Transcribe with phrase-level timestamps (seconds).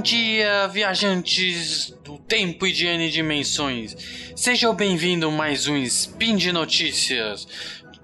[0.00, 3.94] Bom dia, viajantes do tempo e de N dimensões.
[4.34, 7.46] Sejam bem-vindos mais um Spin de Notícias,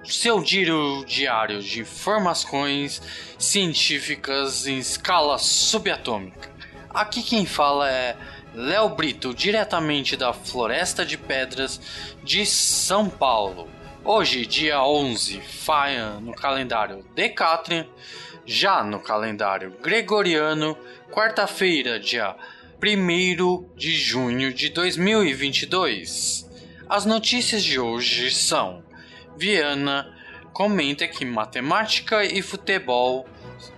[0.04, 3.00] seu giro diário de informações
[3.38, 6.50] científicas em escala subatômica.
[6.90, 8.14] Aqui quem fala é
[8.54, 11.80] Léo Brito, diretamente da Floresta de Pedras
[12.22, 13.70] de São Paulo.
[14.08, 17.88] Hoje, dia 11, Faia no calendário Decatrian,
[18.46, 20.78] já no calendário Gregoriano
[21.10, 22.36] quarta-feira, dia
[22.80, 26.48] 1 de junho de 2022.
[26.88, 28.84] As notícias de hoje são:
[29.36, 30.16] Viana
[30.52, 33.26] comenta que matemática e futebol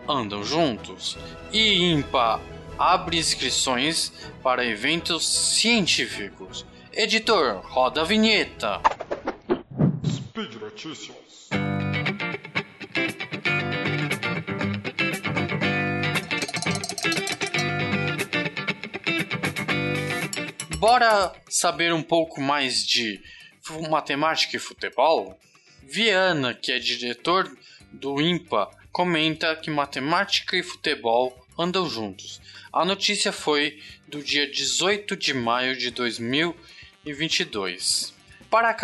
[0.07, 1.17] andam juntos,
[1.51, 2.39] e IMPA
[2.79, 6.67] abre inscrições para eventos científicos.
[6.93, 8.98] Editor, roda a vinheta.
[10.79, 11.49] Notícias.
[20.79, 23.21] Bora saber um pouco mais de
[23.91, 25.37] matemática e futebol?
[25.83, 27.51] Viana, que é diretor
[27.93, 32.41] do IMPA, comenta que matemática e futebol andam juntos.
[32.73, 38.17] A notícia foi do dia 18 de maio de 2022.
[38.51, 38.75] Para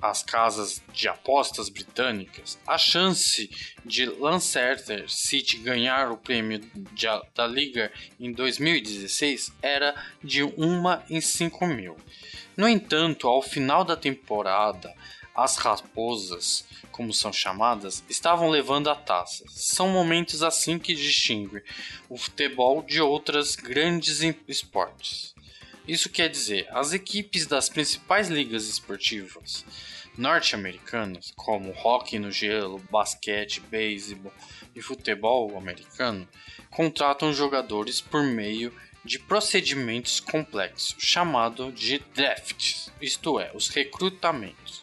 [0.00, 3.50] as casas de apostas britânicas, a chance
[3.84, 6.60] de Lancaster City ganhar o prêmio
[6.92, 10.52] de, da Liga em 2016 era de 1
[11.10, 11.94] em 5 mil.
[12.56, 14.94] No entanto, ao final da temporada,
[15.34, 19.44] as raposas, como são chamadas, estavam levando a taça.
[19.48, 21.62] São momentos assim que distinguem
[22.08, 25.35] o futebol de outras grandes esportes.
[25.86, 29.64] Isso quer dizer, as equipes das principais ligas esportivas
[30.18, 34.32] norte-americanas, como hockey no gelo, basquete, beisebol
[34.74, 36.26] e futebol americano,
[36.70, 38.72] contratam jogadores por meio
[39.04, 44.82] de procedimentos complexos, chamado de drafts, isto é, os recrutamentos.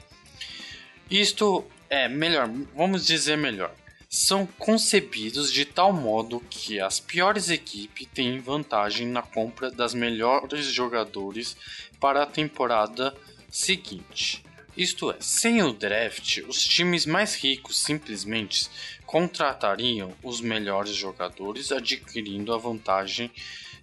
[1.10, 3.76] Isto é melhor, vamos dizer melhor
[4.14, 10.68] são concebidos de tal modo que as piores equipes têm vantagem na compra das melhores
[10.68, 11.58] jogadores
[12.00, 13.12] para a temporada
[13.50, 14.46] seguinte.
[14.78, 18.70] Isto é, sem o draft, os times mais ricos simplesmente
[19.04, 23.32] contratariam os melhores jogadores, adquirindo a vantagem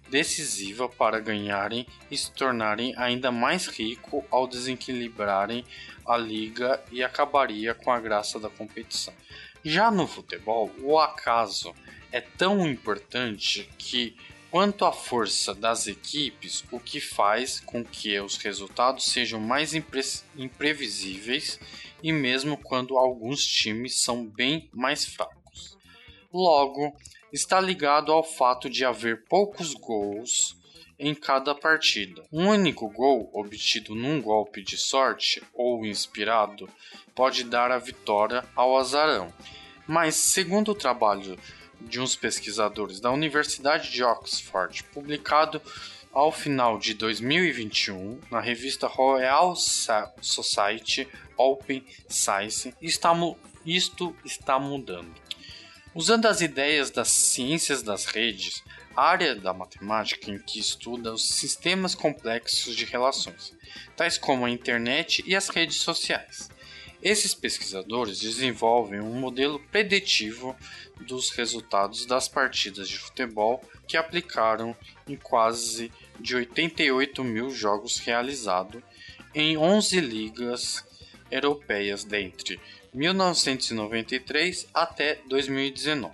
[0.09, 5.65] decisiva para ganharem e se tornarem ainda mais ricos ao desequilibrarem
[6.05, 9.13] a liga e acabaria com a graça da competição.
[9.63, 11.73] Já no futebol, o acaso
[12.11, 14.17] é tão importante que,
[14.49, 20.01] quanto à força das equipes, o que faz com que os resultados sejam mais impre
[20.35, 21.59] imprevisíveis
[22.01, 25.77] e mesmo quando alguns times são bem mais fracos.
[26.33, 26.95] Logo,
[27.31, 30.59] está ligado ao fato de haver poucos gols
[31.01, 32.23] em cada partida.
[32.31, 36.69] Um único gol obtido num golpe de sorte ou inspirado
[37.15, 39.33] pode dar a vitória ao azarão.
[39.87, 41.37] Mas, segundo o trabalho
[41.81, 45.59] de uns pesquisadores da Universidade de Oxford, publicado
[46.13, 52.75] ao final de 2021 na revista Royal Society Open Science,
[53.65, 55.11] isto está mudando.
[55.93, 58.63] Usando as ideias das ciências das redes,
[58.95, 63.53] área da matemática em que estuda os sistemas complexos de relações,
[63.97, 66.49] tais como a internet e as redes sociais.
[67.03, 70.55] Esses pesquisadores desenvolvem um modelo preditivo
[71.01, 74.73] dos resultados das partidas de futebol que aplicaram
[75.05, 78.81] em quase de 88 mil jogos realizados
[79.35, 80.85] em 11 ligas
[81.29, 82.61] europeias dentre
[82.93, 86.13] 1993 até 2019.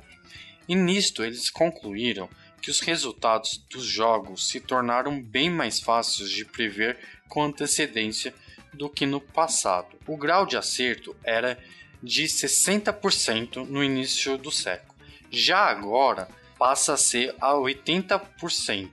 [0.68, 2.30] E nisto eles concluíram
[2.62, 6.98] que os resultados dos jogos se tornaram bem mais fáceis de prever
[7.30, 8.34] com antecedência
[8.74, 9.98] do que no passado.
[10.06, 11.58] O grau de acerto era
[12.02, 14.96] de 60% no início do século.
[15.32, 16.28] Já agora
[16.58, 18.90] passa a ser a 80%.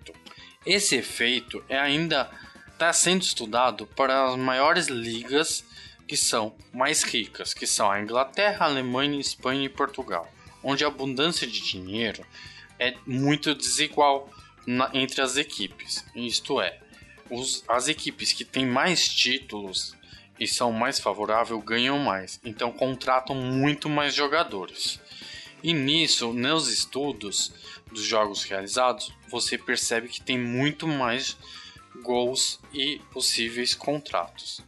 [0.65, 2.31] Esse efeito é ainda
[2.73, 5.65] está sendo estudado para as maiores ligas
[6.07, 10.31] que são mais ricas, que são a Inglaterra, a Alemanha, Espanha e Portugal,
[10.63, 12.25] onde a abundância de dinheiro
[12.79, 14.31] é muito desigual
[14.67, 16.05] na, entre as equipes.
[16.15, 16.79] Isto é,
[17.31, 19.97] os, as equipes que têm mais títulos
[20.39, 25.01] e são mais favoráveis ganham mais, então contratam muito mais jogadores.
[25.63, 27.53] E nisso, nos estudos
[27.91, 31.39] dos jogos realizados, você percebe que tem muito mais
[32.03, 34.61] gols e possíveis contratos.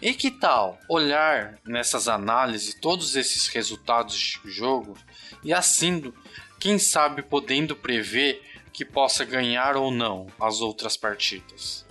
[0.00, 4.96] E que tal olhar nessas análises todos esses resultados de jogo
[5.42, 6.12] e assim,
[6.58, 8.42] quem sabe podendo prever
[8.72, 11.86] que possa ganhar ou não as outras partidas.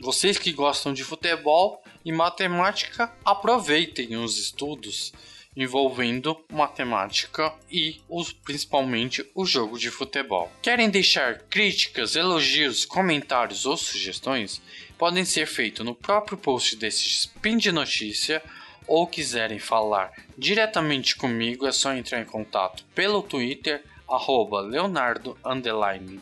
[0.00, 5.12] Vocês que gostam de futebol e matemática, aproveitem os estudos
[5.56, 10.50] envolvendo matemática e os, principalmente o jogo de futebol.
[10.62, 14.62] Querem deixar críticas, elogios, comentários ou sugestões?
[14.98, 18.42] Podem ser feitos no próprio post desse spin de notícia
[18.86, 25.38] ou quiserem falar diretamente comigo é só entrar em contato pelo Twitter arroba Leonardo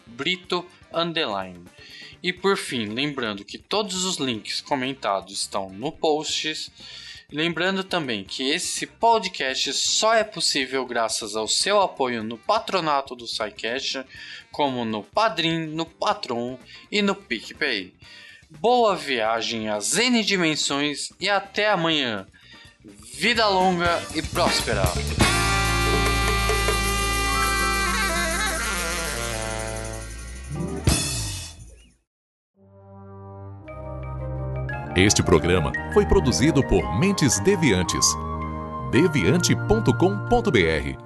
[0.06, 0.66] Brito
[2.22, 6.70] E por fim, lembrando que todos os links comentados estão no posts
[7.32, 13.26] Lembrando também que esse podcast só é possível graças ao seu apoio no patronato do
[13.26, 14.04] SciCast,
[14.52, 16.56] como no Padrim, no Patron
[16.90, 17.92] e no PicPay.
[18.50, 22.26] Boa viagem às N dimensões e até amanhã.
[23.14, 24.84] Vida longa e próspera!
[34.96, 38.06] Este programa foi produzido por Mentes Deviantes.
[38.90, 41.05] deviante.com.br.